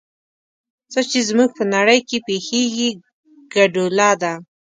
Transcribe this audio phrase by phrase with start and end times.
[0.91, 2.89] څه چې زموږ په نړۍ کې پېښېږي
[3.53, 4.33] ګډوله ده.